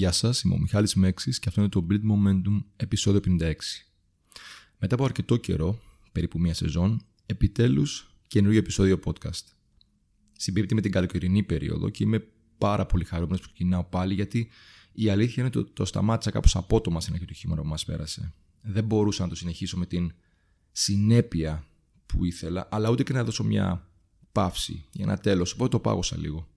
Γεια 0.00 0.12
σας, 0.12 0.42
είμαι 0.42 0.54
ο 0.54 0.58
Μιχάλης 0.58 0.94
Μέξης 0.94 1.38
και 1.38 1.48
αυτό 1.48 1.60
είναι 1.60 1.70
το 1.70 1.86
Build 1.90 2.00
Momentum 2.00 2.64
επεισόδιο 2.76 3.20
56. 3.40 3.52
Μετά 4.78 4.94
από 4.94 5.04
αρκετό 5.04 5.36
καιρό, 5.36 5.80
περίπου 6.12 6.38
μία 6.40 6.54
σεζόν, 6.54 7.02
επιτέλους 7.26 8.14
καινούργιο 8.26 8.58
επεισόδιο 8.58 9.00
podcast. 9.04 9.44
Συμπίπτει 10.32 10.74
με 10.74 10.80
την 10.80 10.90
καλοκαιρινή 10.90 11.42
περίοδο 11.42 11.88
και 11.88 12.04
είμαι 12.04 12.26
πάρα 12.58 12.86
πολύ 12.86 13.04
χαρούμενος 13.04 13.40
που 13.40 13.46
ξεκινάω 13.46 13.84
πάλι 13.84 14.14
γιατί 14.14 14.48
η 14.92 15.08
αλήθεια 15.08 15.34
είναι 15.36 15.52
ότι 15.54 15.68
το, 15.68 15.72
το 15.72 15.84
σταμάτησα 15.84 16.30
κάπως 16.30 16.56
απότομα 16.56 17.00
στην 17.00 17.14
αρχή 17.14 17.24
του 17.24 17.34
χειμώνα 17.34 17.62
που 17.62 17.68
μας 17.68 17.84
πέρασε. 17.84 18.32
Δεν 18.62 18.84
μπορούσα 18.84 19.22
να 19.22 19.28
το 19.28 19.34
συνεχίσω 19.34 19.78
με 19.78 19.86
την 19.86 20.12
συνέπεια 20.72 21.66
που 22.06 22.24
ήθελα, 22.24 22.68
αλλά 22.70 22.90
ούτε 22.90 23.02
και 23.02 23.12
να 23.12 23.24
δώσω 23.24 23.44
μια 23.44 23.88
παύση 24.32 24.84
για 24.92 25.04
ένα 25.04 25.18
τέλος, 25.18 25.52
οπότε 25.52 25.70
το 25.70 25.80
πάγωσα 25.80 26.16
λίγο. 26.16 26.49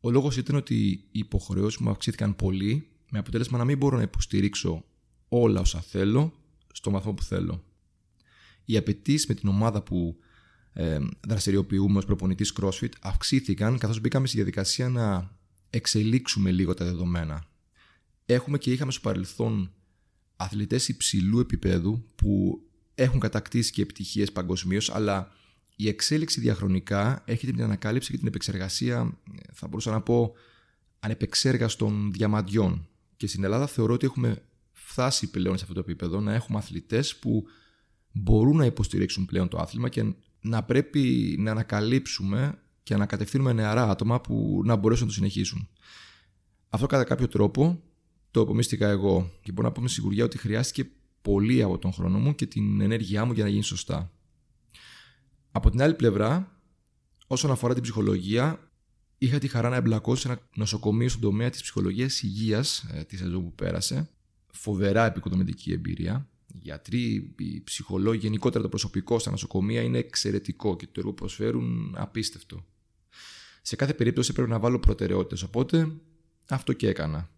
Ο 0.00 0.10
λόγος 0.10 0.36
ήταν 0.36 0.56
ότι 0.56 0.74
οι 0.90 1.08
υποχρεώσεις 1.10 1.80
μου 1.80 1.90
αυξήθηκαν 1.90 2.36
πολύ, 2.36 2.88
με 3.10 3.18
αποτέλεσμα 3.18 3.58
να 3.58 3.64
μην 3.64 3.78
μπορώ 3.78 3.96
να 3.96 4.02
υποστηρίξω 4.02 4.84
όλα 5.28 5.60
όσα 5.60 5.80
θέλω 5.80 6.32
στο 6.72 6.90
βαθμό 6.90 7.12
που 7.12 7.22
θέλω. 7.22 7.64
Οι 8.64 8.76
απαιτήσεις 8.76 9.26
με 9.26 9.34
την 9.34 9.48
ομάδα 9.48 9.82
που 9.82 10.16
ε, 10.72 10.98
δραστηριοποιούμε 11.26 11.98
ως 11.98 12.04
προπονητής 12.04 12.52
CrossFit 12.60 12.92
αυξήθηκαν 13.00 13.78
καθώς 13.78 14.00
μπήκαμε 14.00 14.26
στη 14.26 14.36
διαδικασία 14.36 14.88
να 14.88 15.36
εξελίξουμε 15.70 16.50
λίγο 16.50 16.74
τα 16.74 16.84
δεδομένα. 16.84 17.46
Έχουμε 18.26 18.58
και 18.58 18.72
είχαμε 18.72 18.92
στο 18.92 19.00
παρελθόν 19.00 19.72
αθλητές 20.36 20.88
υψηλού 20.88 21.38
επίπεδου 21.38 22.04
που 22.14 22.62
έχουν 22.94 23.20
κατακτήσει 23.20 23.72
και 23.72 23.82
επιτυχίες 23.82 24.32
παγκοσμίως, 24.32 24.90
αλλά 24.90 25.32
η 25.80 25.88
εξέλιξη 25.88 26.40
διαχρονικά 26.40 27.22
έρχεται 27.24 27.52
την 27.52 27.62
ανακάλυψη 27.62 28.10
και 28.10 28.18
την 28.18 28.26
επεξεργασία, 28.26 29.18
θα 29.52 29.66
μπορούσα 29.66 29.90
να 29.90 30.00
πω, 30.00 30.32
ανεπεξέργαστων 31.00 32.12
διαμαντιών. 32.12 32.88
Και 33.16 33.26
στην 33.26 33.44
Ελλάδα 33.44 33.66
θεωρώ 33.66 33.94
ότι 33.94 34.06
έχουμε 34.06 34.42
φτάσει 34.72 35.30
πλέον 35.30 35.56
σε 35.56 35.62
αυτό 35.62 35.74
το 35.74 35.80
επίπεδο 35.80 36.20
να 36.20 36.34
έχουμε 36.34 36.58
αθλητές 36.58 37.16
που 37.16 37.44
μπορούν 38.12 38.56
να 38.56 38.64
υποστηρίξουν 38.64 39.26
πλέον 39.26 39.48
το 39.48 39.58
άθλημα 39.58 39.88
και 39.88 40.14
να 40.40 40.62
πρέπει 40.62 41.36
να 41.38 41.50
ανακαλύψουμε 41.50 42.58
και 42.82 42.96
να 42.96 43.06
κατευθύνουμε 43.06 43.52
νεαρά 43.52 43.90
άτομα 43.90 44.20
που 44.20 44.62
να 44.64 44.76
μπορέσουν 44.76 45.06
να 45.06 45.10
το 45.12 45.16
συνεχίσουν. 45.16 45.68
Αυτό 46.68 46.86
κατά 46.86 47.04
κάποιο 47.04 47.28
τρόπο 47.28 47.82
το 48.30 48.40
απομίστηκα 48.40 48.88
εγώ 48.88 49.30
και 49.42 49.52
μπορώ 49.52 49.68
να 49.68 49.74
πω 49.74 49.80
με 49.80 49.88
σιγουριά 49.88 50.24
ότι 50.24 50.38
χρειάστηκε 50.38 50.90
πολύ 51.22 51.62
από 51.62 51.78
τον 51.78 51.92
χρόνο 51.92 52.18
μου 52.18 52.34
και 52.34 52.46
την 52.46 52.80
ενέργειά 52.80 53.24
μου 53.24 53.32
για 53.32 53.44
να 53.44 53.50
γίνει 53.50 53.62
σωστά. 53.62 54.12
Από 55.58 55.70
την 55.70 55.82
άλλη 55.82 55.94
πλευρά, 55.94 56.60
όσον 57.26 57.50
αφορά 57.50 57.74
την 57.74 57.82
ψυχολογία, 57.82 58.70
είχα 59.18 59.38
τη 59.38 59.48
χαρά 59.48 59.68
να 59.68 59.76
εμπλακώ 59.76 60.16
σε 60.16 60.28
ένα 60.28 60.40
νοσοκομείο 60.54 61.08
στον 61.08 61.20
τομέα 61.20 61.50
της 61.50 61.62
ψυχολογίας 61.62 62.22
υγείας 62.22 62.86
ε, 62.92 63.04
της 63.04 63.18
σεζόν 63.18 63.42
που 63.42 63.54
πέρασε. 63.54 64.10
Φοβερά 64.52 65.06
επικοδομητική 65.06 65.72
εμπειρία. 65.72 66.28
Οι 66.46 66.58
γιατροί, 66.62 67.34
οι 67.38 67.62
ψυχολόγοι, 67.64 68.18
γενικότερα 68.18 68.62
το 68.62 68.68
προσωπικό 68.68 69.18
στα 69.18 69.30
νοσοκομεία 69.30 69.82
είναι 69.82 69.98
εξαιρετικό 69.98 70.76
και 70.76 70.86
το 70.86 70.92
έργο 70.96 71.10
που 71.10 71.16
προσφέρουν 71.16 71.94
απίστευτο. 71.98 72.64
Σε 73.62 73.76
κάθε 73.76 73.94
περίπτωση 73.94 74.32
πρέπει 74.32 74.50
να 74.50 74.58
βάλω 74.58 74.78
προτεραιότητες, 74.78 75.42
οπότε 75.42 75.92
αυτό 76.48 76.72
και 76.72 76.88
έκανα. 76.88 77.30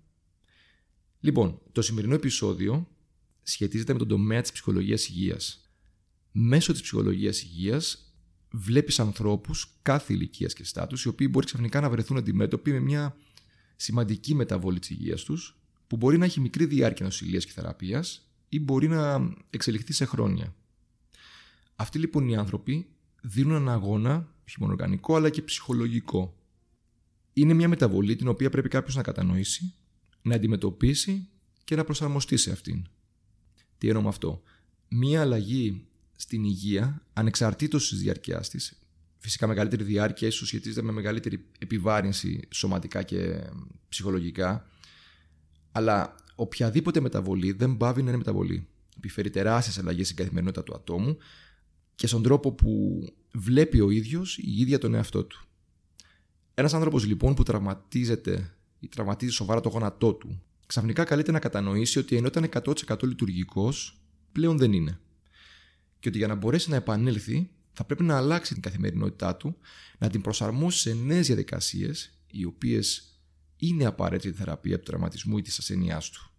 Λοιπόν, 1.20 1.60
το 1.72 1.82
σημερινό 1.82 2.14
επεισόδιο 2.14 2.88
σχετίζεται 3.42 3.92
με 3.92 3.98
τον 3.98 4.08
τομέα 4.08 4.40
της 4.40 4.52
ψυχολογίας 4.52 5.08
υγείας 5.08 5.64
μέσω 6.32 6.72
της 6.72 6.82
ψυχολογίας 6.82 7.42
υγείας 7.42 8.09
βλέπεις 8.50 9.00
ανθρώπους 9.00 9.74
κάθε 9.82 10.12
ηλικίας 10.12 10.52
και 10.54 10.64
στάτους 10.64 11.04
οι 11.04 11.08
οποίοι 11.08 11.28
μπορεί 11.30 11.46
ξαφνικά 11.46 11.80
να 11.80 11.90
βρεθούν 11.90 12.16
αντιμέτωποι 12.16 12.72
με 12.72 12.80
μια 12.80 13.16
σημαντική 13.76 14.34
μεταβόλη 14.34 14.78
της 14.78 14.90
υγείας 14.90 15.22
τους 15.22 15.56
που 15.86 15.96
μπορεί 15.96 16.18
να 16.18 16.24
έχει 16.24 16.40
μικρή 16.40 16.64
διάρκεια 16.64 17.04
νοσηλείας 17.04 17.44
και 17.44 17.52
θεραπείας 17.52 18.28
ή 18.48 18.60
μπορεί 18.60 18.88
να 18.88 19.32
εξελιχθεί 19.50 19.92
σε 19.92 20.04
χρόνια. 20.04 20.54
Αυτοί 21.76 21.98
λοιπόν 21.98 22.28
οι 22.28 22.36
άνθρωποι 22.36 22.86
δίνουν 23.22 23.55
ένα 23.55 23.72
αγώνα, 23.72 24.34
όχι 24.48 24.56
μόνο 24.58 24.72
οργανικό 24.72 25.16
αλλά 25.16 25.30
και 25.30 25.42
ψυχολογικό. 25.42 26.34
Είναι 27.33 27.55
μια 27.55 27.68
μεταβολή 27.68 28.16
την 28.16 28.28
οποία 28.28 28.50
πρέπει 28.50 28.68
κάποιος 28.68 28.96
να 28.96 29.02
κατανοήσει, 29.02 29.74
να 30.22 30.34
αντιμετωπίσει 30.34 31.28
και 31.64 31.77
να 31.77 31.84
προσαρμοστεί 31.84 32.36
σε 32.36 32.50
αυτήν. 32.50 32.86
Τι 33.78 33.89
εννοώ 33.89 34.02
με 34.02 34.08
αυτό; 34.08 34.42
Μία 34.89 35.20
αλλαγή 35.20 35.86
στην 36.20 36.45
υγεία, 36.45 37.03
ανεξαρτήτως 37.13 37.89
της 37.89 37.98
διαρκείας 37.98 38.48
της. 38.48 38.79
Φυσικά 39.19 39.47
μεγαλύτερη 39.47 39.85
διάρκεια 39.85 40.29
ίσως 40.29 40.48
σχετίζεται 40.48 40.83
με 40.83 40.92
μεγαλύτερη 40.92 41.47
επιβάρυνση 41.58 42.41
σωματικά 42.51 43.03
και 43.03 43.51
ψυχολογικά, 43.89 44.67
αλλά 45.73 46.14
οποιαδήποτε 46.35 47.01
μεταβολή 47.01 47.53
δεν 47.53 47.77
πάβει 47.77 48.03
να 48.03 48.08
είναι 48.08 48.19
μεταβολή. 48.19 48.69
Επιφέρει 48.97 49.31
τεράστιες 49.31 49.79
αλλαγές 49.79 50.05
στην 50.05 50.17
καθημερινότητα 50.17 50.63
του 50.63 50.75
ατόμου 50.75 51.17
και 51.95 52.07
στον 52.07 52.23
τρόπο 52.23 52.52
που 52.52 53.02
βλέπει 53.33 53.81
ο 53.81 53.91
ίδιος 53.91 54.39
η 54.39 54.61
ίδια 54.61 54.79
τον 54.79 54.95
εαυτό 54.95 55.25
του. 55.25 55.45
Ένας 56.55 56.75
άνθρωπος 56.75 57.07
λοιπόν 57.07 57.35
που 57.35 57.42
τραυματίζεται 57.42 58.55
ή 58.81 58.89
τραυματίζει 58.89 59.33
σοβαρά 59.33 59.61
το 59.61 59.69
γόνατό 59.69 60.13
του, 60.14 60.42
ξαφνικά 60.67 61.05
καλείται 61.05 61.33
να 61.33 61.39
κατανοήσει 61.39 61.98
ότι 61.98 62.17
ενώ 62.17 62.27
ήταν 62.27 62.48
100% 62.87 63.02
λειτουργικός, 63.02 64.01
πλέον 64.33 64.58
δεν 64.58 64.73
είναι 64.73 65.01
και 66.00 66.08
ότι 66.08 66.18
για 66.18 66.27
να 66.27 66.34
μπορέσει 66.34 66.70
να 66.70 66.77
επανέλθει 66.77 67.50
θα 67.72 67.84
πρέπει 67.84 68.02
να 68.02 68.16
αλλάξει 68.16 68.52
την 68.52 68.62
καθημερινότητά 68.62 69.36
του, 69.36 69.56
να 69.98 70.08
την 70.08 70.20
προσαρμόσει 70.20 70.78
σε 70.78 70.94
νέες 70.94 71.27
διαδικασίες, 71.27 72.22
οι 72.27 72.44
οποίες 72.44 73.18
είναι 73.56 73.84
απαραίτητη 73.84 74.36
θεραπεία 74.36 74.78
του 74.78 74.84
τραυματισμού 74.84 75.39
ή 75.39 75.42
της 75.42 75.58
ασθενειάς 75.58 76.10
του. 76.10 76.30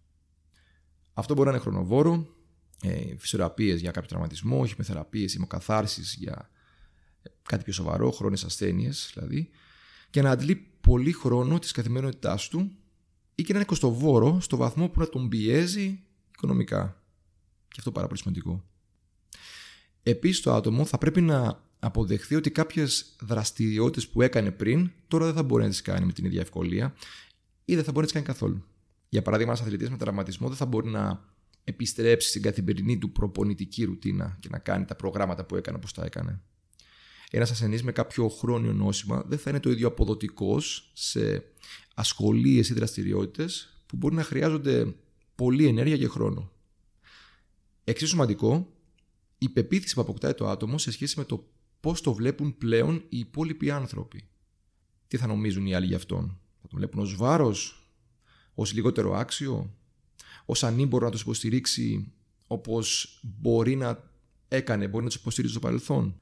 Αυτό 1.12 1.34
μπορεί 1.34 1.48
να 1.48 1.54
είναι 1.54 1.62
χρονοβόρο, 1.62 2.36
ε, 2.82 3.16
φυσιοθεραπείες 3.18 3.80
για 3.80 3.90
κάποιο 3.90 4.08
τραυματισμό, 4.08 4.66
χημεθεραπείες, 4.66 5.34
ημοκαθάρσει 5.34 6.02
για 6.18 6.50
κάτι 7.42 7.64
πιο 7.64 7.72
σοβαρό, 7.72 8.10
χρόνιες 8.10 8.44
ασθένειες 8.44 9.10
δηλαδή, 9.14 9.50
και 10.10 10.22
να 10.22 10.30
αντλεί 10.30 10.56
πολύ 10.80 11.12
χρόνο 11.12 11.58
της 11.58 11.72
καθημερινότητάς 11.72 12.48
του 12.48 12.70
ή 13.34 13.42
και 13.42 13.52
να 13.52 13.58
είναι 13.58 13.68
κοστοβόρο 13.68 14.40
στο 14.40 14.56
βαθμό 14.56 14.88
που 14.88 15.00
να 15.00 15.08
τον 15.08 15.28
πιέζει 15.28 16.02
οικονομικά. 16.32 17.02
Και 17.68 17.76
αυτό 17.78 17.92
πάρα 17.92 18.06
πολύ 18.06 18.18
σημαντικό. 18.18 18.64
Επίσης, 20.02 20.40
το 20.40 20.52
άτομο 20.52 20.84
θα 20.84 20.98
πρέπει 20.98 21.20
να 21.20 21.62
αποδεχθεί 21.78 22.34
ότι 22.34 22.50
κάποιες 22.50 23.16
δραστηριότητες 23.20 24.08
που 24.08 24.22
έκανε 24.22 24.50
πριν 24.50 24.90
τώρα 25.08 25.24
δεν 25.24 25.34
θα 25.34 25.42
μπορεί 25.42 25.62
να 25.62 25.68
τις 25.68 25.82
κάνει 25.82 26.06
με 26.06 26.12
την 26.12 26.24
ίδια 26.24 26.40
ευκολία 26.40 26.94
ή 27.64 27.74
δεν 27.74 27.84
θα 27.84 27.90
μπορεί 27.90 28.06
να 28.06 28.12
τις 28.12 28.12
κάνει 28.12 28.26
καθόλου. 28.26 28.64
Για 29.08 29.22
παράδειγμα, 29.22 29.52
ένας 29.52 29.64
αθλητής 29.64 29.90
με 29.90 29.96
τραυματισμό 29.96 30.48
δεν 30.48 30.56
θα 30.56 30.66
μπορεί 30.66 30.88
να 30.88 31.24
επιστρέψει 31.64 32.28
στην 32.28 32.42
καθημερινή 32.42 32.98
του 32.98 33.12
προπονητική 33.12 33.84
ρουτίνα 33.84 34.36
και 34.40 34.48
να 34.50 34.58
κάνει 34.58 34.84
τα 34.84 34.94
προγράμματα 34.94 35.44
που 35.44 35.56
έκανε 35.56 35.76
όπως 35.76 35.92
τα 35.92 36.04
έκανε. 36.04 36.40
Ένας 37.30 37.50
ασθενής 37.50 37.82
με 37.82 37.92
κάποιο 37.92 38.28
χρόνιο 38.28 38.72
νόσημα 38.72 39.24
δεν 39.26 39.38
θα 39.38 39.50
είναι 39.50 39.60
το 39.60 39.70
ίδιο 39.70 39.88
αποδοτικός 39.88 40.90
σε 40.92 41.44
ασχολίες 41.94 42.68
ή 42.68 42.74
δραστηριότητες 42.74 43.82
που 43.86 43.96
μπορεί 43.96 44.14
να 44.14 44.22
χρειάζονται 44.22 44.94
πολλή 45.34 45.66
ενέργεια 45.66 45.96
και 45.96 46.08
χρόνο. 46.08 46.50
Εξίσου 47.84 48.10
σημαντικό 48.10 48.72
η 49.42 49.48
πεποίθηση 49.48 49.94
που 49.94 50.00
αποκτάει 50.00 50.34
το 50.34 50.48
άτομο 50.48 50.78
σε 50.78 50.90
σχέση 50.90 51.18
με 51.18 51.24
το 51.24 51.48
πώς 51.80 52.00
το 52.00 52.14
βλέπουν 52.14 52.58
πλέον 52.58 53.04
οι 53.08 53.18
υπόλοιποι 53.18 53.70
άνθρωποι. 53.70 54.28
Τι 55.06 55.16
θα 55.16 55.26
νομίζουν 55.26 55.66
οι 55.66 55.74
άλλοι 55.74 55.86
γι' 55.86 55.94
αυτόν; 55.94 56.40
Θα 56.60 56.68
τον 56.68 56.78
βλέπουν 56.78 57.00
ως 57.00 57.16
βάρος, 57.16 57.90
ως 58.54 58.72
λιγότερο 58.72 59.14
άξιο, 59.14 59.74
ως 60.44 60.64
ανήμπορο 60.64 61.04
να 61.04 61.10
τους 61.10 61.20
υποστηρίξει 61.20 62.12
όπως 62.46 63.18
μπορεί 63.22 63.76
να 63.76 64.10
έκανε, 64.48 64.88
μπορεί 64.88 65.04
να 65.04 65.10
τους 65.10 65.18
υποστηρίξει 65.18 65.56
στο 65.56 65.66
παρελθόν. 65.66 66.20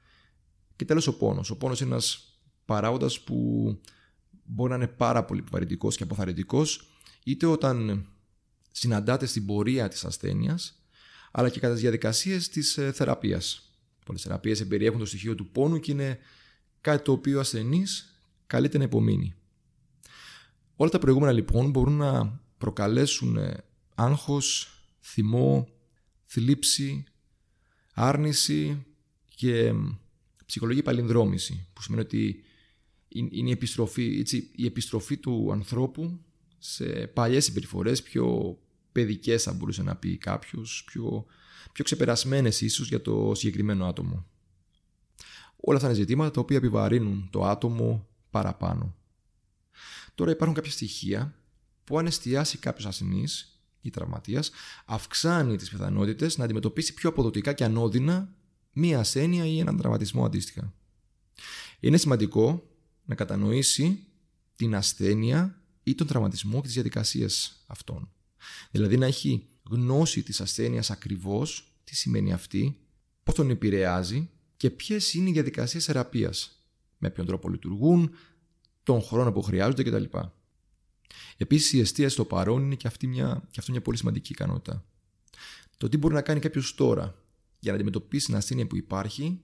Και 0.76 0.84
τέλος 0.84 1.06
ο 1.06 1.16
πόνος. 1.16 1.50
Ο 1.50 1.56
πόνος 1.56 1.80
είναι 1.80 1.90
ένας 1.90 2.38
παράγοντας 2.64 3.20
που 3.20 3.78
μπορεί 4.44 4.70
να 4.70 4.76
είναι 4.76 4.88
πάρα 4.88 5.24
πολύ 5.24 5.40
επιβαρυντικό 5.40 5.88
και 5.88 6.02
αποθαρρυντικός, 6.02 6.90
είτε 7.24 7.46
όταν 7.46 8.06
συναντάτε 8.70 9.26
στην 9.26 9.46
πορεία 9.46 9.88
της 9.88 10.04
ασθένειας, 10.04 10.79
αλλά 11.30 11.48
και 11.48 11.60
κατά 11.60 11.72
τις 11.72 11.82
διαδικασίες 11.82 12.48
της 12.48 12.78
ε, 12.78 12.92
θεραπείας. 12.92 13.72
Πολλές 14.04 14.22
θεραπείες 14.22 14.60
εμπεριέχουν 14.60 14.98
το 14.98 15.06
στοιχείο 15.06 15.34
του 15.34 15.48
πόνου 15.50 15.80
και 15.80 15.92
είναι 15.92 16.18
κάτι 16.80 17.04
το 17.04 17.12
οποίο 17.12 17.36
ο 17.36 17.40
ασθενής 17.40 18.14
καλείται 18.46 18.78
να 18.78 18.84
υπομείνει. 18.84 19.34
Όλα 20.76 20.90
τα 20.90 20.98
προηγούμενα 20.98 21.32
λοιπόν 21.32 21.70
μπορούν 21.70 21.96
να 21.96 22.40
προκαλέσουν 22.58 23.36
ε, 23.36 23.64
άγχος, 23.94 24.74
θυμό, 25.00 25.68
θλίψη, 26.24 27.04
άρνηση 27.94 28.86
και 29.34 29.72
ψυχολογική 30.46 30.84
παλινδρόμηση 30.84 31.66
που 31.72 31.82
σημαίνει 31.82 32.02
ότι 32.02 32.44
είναι 33.08 33.48
η 33.48 33.50
επιστροφή, 33.50 34.16
έτσι, 34.18 34.50
η 34.54 34.66
επιστροφή 34.66 35.16
του 35.16 35.52
ανθρώπου 35.52 36.20
σε 36.58 36.84
παλιές 37.06 37.44
συμπεριφορές 37.44 38.02
πιο 38.02 38.58
παιδικές 38.92 39.42
θα 39.42 39.52
μπορούσε 39.52 39.82
να 39.82 39.96
πει 39.96 40.16
κάποιος, 40.16 40.82
πιο, 40.86 41.26
πιο 41.72 41.84
ξεπερασμένες 41.84 42.60
ίσως 42.60 42.88
για 42.88 43.02
το 43.02 43.32
συγκεκριμένο 43.34 43.86
άτομο. 43.86 44.26
Όλα 45.56 45.76
αυτά 45.76 45.88
είναι 45.88 45.98
ζητήματα 45.98 46.30
τα 46.30 46.40
οποία 46.40 46.56
επιβαρύνουν 46.56 47.28
το 47.30 47.44
άτομο 47.44 48.08
παραπάνω. 48.30 48.94
Τώρα 50.14 50.30
υπάρχουν 50.30 50.56
κάποια 50.56 50.72
στοιχεία 50.72 51.34
που 51.84 51.98
αν 51.98 52.06
εστιάσει 52.06 52.58
κάποιος 52.58 52.86
ασθενής 52.86 53.60
ή 53.80 53.90
τραυματίας, 53.90 54.50
αυξάνει 54.84 55.56
τις 55.56 55.70
πιθανότητες 55.70 56.38
να 56.38 56.44
αντιμετωπίσει 56.44 56.94
πιο 56.94 57.08
αποδοτικά 57.08 57.52
και 57.52 57.64
ανώδυνα 57.64 58.34
μία 58.72 58.98
ασθένεια 58.98 59.46
ή 59.46 59.58
έναν 59.58 59.76
τραυματισμό 59.76 60.24
αντίστοιχα. 60.24 60.72
Είναι 61.80 61.96
σημαντικό 61.96 62.68
να 63.04 63.14
κατανοήσει 63.14 64.06
την 64.56 64.74
ασθένεια 64.74 65.60
ή 65.82 65.94
τον 65.94 66.06
τραυματισμό 66.06 66.56
και 66.56 66.66
τις 66.66 66.74
διαδικασίες 66.74 67.64
αυτών. 67.66 68.08
Δηλαδή 68.70 68.96
να 68.96 69.06
έχει 69.06 69.48
γνώση 69.70 70.22
της 70.22 70.40
ασθένειας 70.40 70.90
ακριβώς, 70.90 71.74
τι 71.84 71.96
σημαίνει 71.96 72.32
αυτή, 72.32 72.78
πώς 73.22 73.34
τον 73.34 73.50
επηρεάζει 73.50 74.30
και 74.56 74.70
ποιες 74.70 75.14
είναι 75.14 75.28
οι 75.28 75.32
διαδικασίες 75.32 75.84
θεραπείας, 75.84 76.64
με 76.98 77.10
ποιον 77.10 77.26
τρόπο 77.26 77.48
λειτουργούν, 77.48 78.10
τον 78.82 79.02
χρόνο 79.02 79.32
που 79.32 79.42
χρειάζονται 79.42 79.82
κτλ. 79.82 80.04
Επίσης, 81.36 81.72
η 81.72 81.80
εστίαση 81.80 82.14
στο 82.14 82.24
παρόν 82.24 82.62
είναι 82.62 82.74
και, 82.74 82.86
αυτή 82.86 83.06
μια, 83.06 83.42
και 83.50 83.60
αυτό 83.60 83.72
μια 83.72 83.80
πολύ 83.80 83.96
σημαντική 83.96 84.32
ικανότητα. 84.32 84.84
Το 85.76 85.88
τι 85.88 85.96
μπορεί 85.96 86.14
να 86.14 86.22
κάνει 86.22 86.40
κάποιος 86.40 86.74
τώρα 86.74 87.24
για 87.58 87.70
να 87.70 87.76
αντιμετωπίσει 87.76 88.26
την 88.26 88.36
ασθένεια 88.36 88.66
που 88.66 88.76
υπάρχει 88.76 89.40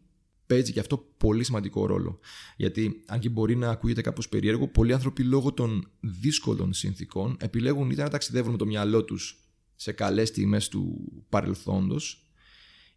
παίζει 0.46 0.72
και 0.72 0.80
αυτό 0.80 1.06
πολύ 1.16 1.44
σημαντικό 1.44 1.86
ρόλο. 1.86 2.18
Γιατί, 2.56 3.02
αν 3.06 3.18
και 3.20 3.28
μπορεί 3.28 3.56
να 3.56 3.70
ακούγεται 3.70 4.00
κάπως 4.00 4.28
περίεργο, 4.28 4.68
πολλοί 4.68 4.92
άνθρωποι 4.92 5.22
λόγω 5.22 5.52
των 5.52 5.90
δύσκολων 6.00 6.72
συνθήκων 6.72 7.36
επιλέγουν 7.40 7.90
είτε 7.90 8.02
να 8.02 8.08
ταξιδεύουν 8.08 8.52
με 8.52 8.58
το 8.58 8.66
μυαλό 8.66 9.04
τους 9.04 9.40
σε 9.74 9.92
καλές 9.92 10.30
τιμές 10.30 10.68
του 10.68 11.12
παρελθόντος, 11.28 12.26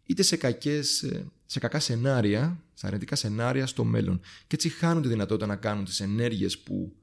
είτε 0.04 0.22
σε, 0.22 0.36
κακές, 0.36 1.12
σε 1.46 1.58
κακά 1.58 1.80
σενάρια, 1.80 2.64
σε 2.74 2.86
αρνητικά 2.86 3.16
σενάρια 3.16 3.66
στο 3.66 3.84
μέλλον. 3.84 4.20
Και 4.46 4.54
έτσι 4.54 4.68
χάνουν 4.68 5.02
τη 5.02 5.08
δυνατότητα 5.08 5.46
να 5.46 5.56
κάνουν 5.56 5.84
τις 5.84 6.00
ενέργειες 6.00 6.58
που 6.58 6.96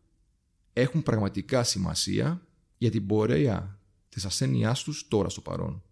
έχουν 0.73 1.03
πραγματικά 1.03 1.63
σημασία 1.63 2.47
για 2.77 2.91
την 2.91 3.05
πορεία 3.05 3.79
της 4.09 4.25
ασθένειάς 4.25 4.83
τους 4.83 5.07
τώρα 5.07 5.29
στο 5.29 5.41
παρόν. 5.41 5.83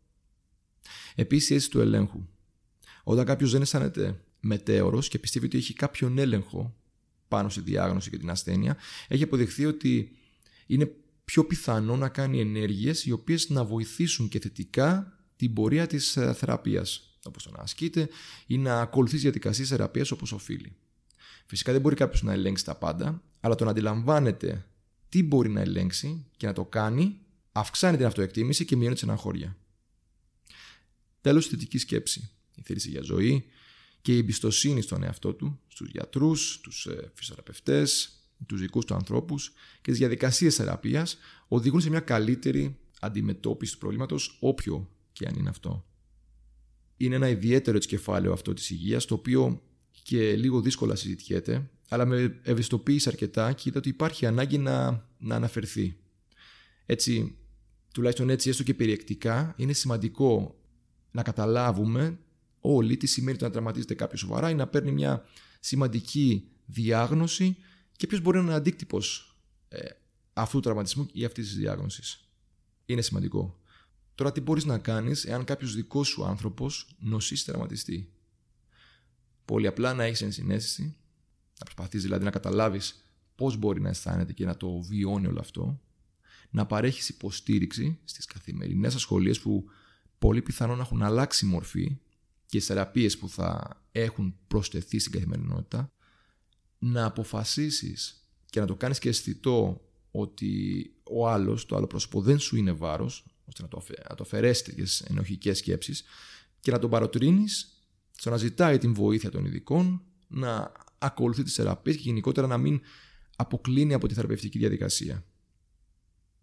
Επίσης 1.15 1.49
η 1.49 1.53
αίσθηση 1.53 1.71
του 1.71 1.81
ελέγχου. 1.81 2.27
Όταν 3.07 3.25
κάποιος 3.25 3.51
δεν 3.51 3.61
αισθάνεται 3.61 4.19
μετέωρος 4.39 5.07
και 5.07 5.19
πιστεύει 5.19 5.45
ότι 5.45 5.57
έχει 5.57 5.73
κάποιον 5.73 6.17
έλεγχο 6.17 6.75
πάνω 7.27 7.49
στη 7.49 7.61
διάγνωση 7.61 8.09
και 8.09 8.17
την 8.17 8.29
ασθένεια, 8.29 8.77
έχει 9.07 9.23
αποδειχθεί 9.23 9.65
ότι 9.65 10.17
είναι 10.65 10.91
πιο 11.25 11.45
πιθανό 11.45 11.97
να 11.97 12.09
κάνει 12.09 12.39
ενέργειες 12.39 13.05
οι 13.05 13.11
οποίες 13.11 13.49
να 13.49 13.63
βοηθήσουν 13.65 14.27
και 14.27 14.39
θετικά 14.39 15.19
την 15.35 15.53
πορεία 15.53 15.87
της 15.87 16.17
ε, 16.17 16.33
θεραπείας, 16.33 17.17
όπως 17.25 17.43
το 17.43 17.51
να 17.51 17.59
ασκείται 17.59 18.09
ή 18.47 18.57
να 18.57 18.79
ακολουθεί 18.81 19.17
διαδικασίες 19.17 19.67
θεραπείας 19.67 20.11
όπως 20.11 20.31
οφείλει. 20.31 20.75
Φυσικά 21.45 21.71
δεν 21.71 21.81
μπορεί 21.81 21.95
κάποιος 21.95 22.23
να 22.23 22.33
ελέγξει 22.33 22.65
τα 22.65 22.75
πάντα, 22.75 23.23
αλλά 23.39 23.55
το 23.55 23.63
να 23.63 23.71
αντιλαμβάνεται 23.71 24.65
τι 25.09 25.23
μπορεί 25.23 25.49
να 25.49 25.61
ελέγξει 25.61 26.25
και 26.37 26.47
να 26.47 26.53
το 26.53 26.65
κάνει, 26.65 27.19
αυξάνει 27.51 27.97
την 27.97 28.05
αυτοεκτίμηση 28.05 28.65
και 28.65 28.75
μειώνει 28.75 28.95
την 28.95 29.09
αναχώρια. 29.09 29.57
Τέλος, 31.21 31.45
η 31.45 31.49
θετική 31.49 31.77
σκέψη. 31.77 32.29
Η 32.55 32.61
θέληση 32.61 32.89
για 32.89 33.01
ζωή 33.01 33.45
και 34.01 34.15
η 34.15 34.17
εμπιστοσύνη 34.17 34.81
στον 34.81 35.03
εαυτό 35.03 35.33
του, 35.33 35.59
στους 35.67 35.89
γιατρούς, 35.89 36.59
τους 36.63 36.85
ε, 36.85 37.11
φυσιοθεραπευτές, 37.13 38.19
τους 38.45 38.59
δικούς 38.59 38.85
του 38.85 38.93
ανθρώπους 38.93 39.53
και 39.81 39.89
τις 39.91 39.99
διαδικασίες 39.99 40.55
θεραπείας 40.55 41.17
οδηγούν 41.47 41.81
σε 41.81 41.89
μια 41.89 41.99
καλύτερη 41.99 42.79
αντιμετώπιση 42.99 43.73
του 43.73 43.77
προβλήματος, 43.77 44.37
όποιο 44.39 44.89
και 45.13 45.25
αν 45.27 45.35
είναι 45.35 45.49
αυτό. 45.49 45.85
Είναι 46.97 47.15
ένα 47.15 47.29
ιδιαίτερο 47.29 47.77
έτσι 47.77 47.89
κεφάλαιο 47.89 48.33
αυτό 48.33 48.53
της 48.53 48.69
υγείας, 48.69 49.05
το 49.05 49.13
οποίο 49.13 49.61
και 50.03 50.35
λίγο 50.35 50.61
δύσκολα 50.61 50.95
συζητιέται, 50.95 51.69
αλλά 51.89 52.05
με 52.05 52.39
ευαισθητοποίησε 52.43 53.09
αρκετά 53.09 53.53
και 53.53 53.63
είδα 53.69 53.77
ότι 53.77 53.89
υπάρχει 53.89 54.25
ανάγκη 54.25 54.57
να, 54.57 55.07
να 55.17 55.35
αναφερθεί. 55.35 55.97
Έτσι, 56.85 57.37
τουλάχιστον 57.93 58.29
έτσι 58.29 58.49
έστω 58.49 58.63
και 58.63 58.73
περιεκτικά, 58.73 59.53
είναι 59.57 59.73
σημαντικό 59.73 60.59
να 61.11 61.23
καταλάβουμε 61.23 62.19
όλοι 62.73 62.97
τι 62.97 63.07
σημαίνει 63.07 63.37
το 63.37 63.45
να 63.45 63.51
τραυματίζεται 63.51 63.93
κάποιος 63.93 64.19
σοβαρά 64.19 64.49
ή 64.49 64.55
να 64.55 64.67
παίρνει 64.67 64.91
μια 64.91 65.25
σημαντική 65.59 66.47
διάγνωση 66.65 67.57
και 67.95 68.07
ποιος 68.07 68.21
μπορεί 68.21 68.37
να 68.37 68.43
είναι 68.43 68.53
αντίκτυπος 68.53 69.35
ε, 69.67 69.89
αυτού 70.33 70.55
του 70.55 70.63
τραυματισμού 70.63 71.07
ή 71.11 71.25
αυτής 71.25 71.47
της 71.47 71.57
διάγνωσης. 71.57 72.29
Είναι 72.85 73.01
σημαντικό. 73.01 73.59
Τώρα, 74.15 74.31
τι 74.31 74.41
μπορείς 74.41 74.65
να 74.65 74.77
κάνεις 74.77 75.25
εάν 75.25 75.43
κάποιος 75.43 75.75
δικός 75.75 76.07
σου 76.07 76.25
άνθρωπος 76.25 76.95
νοσήσει 76.99 77.45
τραυματιστεί. 77.45 78.09
Πολύ 79.45 79.67
απλά 79.67 79.93
να 79.93 80.03
έχεις 80.03 80.21
ενσυναίσθηση 80.21 80.95
να 81.59 81.65
προσπαθείς 81.65 82.01
δηλαδή 82.01 82.23
να 82.23 82.31
καταλάβεις 82.31 83.09
πώς 83.35 83.57
μπορεί 83.57 83.81
να 83.81 83.89
αισθάνεται 83.89 84.33
και 84.33 84.45
να 84.45 84.57
το 84.57 84.81
βιώνει 84.81 85.27
όλο 85.27 85.39
αυτό, 85.39 85.81
να 86.49 86.65
παρέχεις 86.65 87.09
υποστήριξη 87.09 87.99
στις 88.03 88.25
καθημερινές 88.25 88.95
ασχολίες 88.95 89.39
που 89.39 89.69
πολύ 90.19 90.41
πιθανόν 90.41 90.79
έχουν 90.79 91.03
αλλάξει 91.03 91.45
μορφή 91.45 91.97
και 92.55 92.61
στι 92.61 92.73
θεραπείες 92.73 93.17
που 93.17 93.29
θα 93.29 93.81
έχουν 93.91 94.35
προσθεθεί 94.47 94.99
στην 94.99 95.11
καθημερινότητα, 95.11 95.91
να 96.79 97.05
αποφασίσεις 97.05 98.27
και 98.45 98.59
να 98.59 98.65
το 98.65 98.75
κάνεις 98.75 98.99
και 98.99 99.09
αισθητό 99.09 99.81
ότι 100.11 100.93
ο 101.03 101.29
άλλος, 101.29 101.65
το 101.65 101.75
άλλο 101.75 101.87
πρόσωπο 101.87 102.21
δεν 102.21 102.39
σου 102.39 102.55
είναι 102.55 102.71
βάρος, 102.71 103.25
ώστε 103.45 103.61
να 103.61 103.67
το, 103.67 103.83
να 104.09 104.15
το 104.15 104.23
αφαιρέσεις 104.23 104.63
τέτοιες 104.63 105.01
ενοχικές 105.01 105.57
σκέψεις 105.57 106.03
και 106.59 106.71
να 106.71 106.79
τον 106.79 106.89
παροτρύνεις 106.89 107.83
στο 108.11 108.29
να 108.29 108.37
ζητάει 108.37 108.77
την 108.77 108.93
βοήθεια 108.93 109.29
των 109.29 109.45
ειδικών, 109.45 110.01
να 110.27 110.71
ακολουθεί 110.97 111.43
τις 111.43 111.53
θεραπείες 111.53 111.95
και 111.95 112.01
γενικότερα 112.05 112.47
να 112.47 112.57
μην 112.57 112.81
αποκλίνει 113.35 113.93
από 113.93 114.07
τη 114.07 114.13
θεραπευτική 114.13 114.57
διαδικασία. 114.57 115.25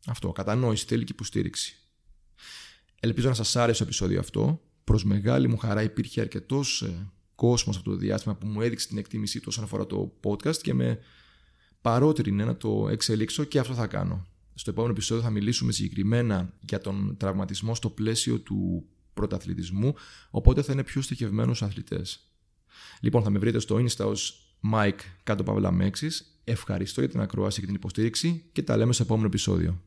Αυτό, 0.06 0.32
κατανόηση, 0.32 0.87
θέλει 0.87 1.05
και 1.05 1.12
υποστήριξη. 1.12 1.76
Ελπίζω 3.00 3.29
να 3.29 3.35
σας 3.35 3.56
άρεσε 3.56 3.79
το 3.79 3.85
επεισόδιο 3.85 4.20
αυτό. 4.20 4.61
Προς 4.92 5.04
μεγάλη 5.04 5.48
μου 5.48 5.56
χαρά 5.56 5.82
υπήρχε 5.82 6.20
αρκετός 6.20 6.82
ε, 6.82 7.10
κόσμος 7.34 7.76
αυτό 7.76 7.90
το 7.90 7.96
διάστημα 7.96 8.34
που 8.34 8.46
μου 8.46 8.60
έδειξε 8.60 8.88
την 8.88 8.98
εκτίμησή 8.98 9.38
του 9.38 9.44
όσον 9.48 9.64
αφορά 9.64 9.86
το 9.86 10.12
podcast 10.22 10.56
και 10.56 10.74
με 10.74 10.98
παρότρινε 11.80 12.44
να 12.44 12.56
το 12.56 12.88
εξελίξω 12.90 13.44
και 13.44 13.58
αυτό 13.58 13.74
θα 13.74 13.86
κάνω. 13.86 14.26
Στο 14.54 14.70
επόμενο 14.70 14.92
επεισόδιο 14.92 15.22
θα 15.24 15.30
μιλήσουμε 15.30 15.72
συγκεκριμένα 15.72 16.54
για 16.60 16.78
τον 16.78 17.16
τραυματισμό 17.16 17.74
στο 17.74 17.90
πλαίσιο 17.90 18.40
του 18.40 18.84
πρωταθλητισμού, 19.14 19.94
οπότε 20.30 20.62
θα 20.62 20.72
είναι 20.72 20.84
πιο 20.84 21.02
στοχευμένους 21.02 21.62
αθλητές. 21.62 22.30
Λοιπόν, 23.00 23.22
θα 23.22 23.30
με 23.30 23.38
βρείτε 23.38 23.58
στο 23.58 23.76
Insta 23.76 24.06
ως 24.06 24.54
Mike 24.72 25.00
κάτω 25.22 25.42
παύλα 25.42 25.90
Ευχαριστώ 26.44 27.00
για 27.00 27.10
την 27.10 27.20
ακρόαση 27.20 27.60
και 27.60 27.66
την 27.66 27.74
υποστήριξη 27.74 28.44
και 28.52 28.62
τα 28.62 28.76
λέμε 28.76 28.92
στο 28.92 29.02
επόμενο 29.02 29.26
επεισόδιο. 29.26 29.80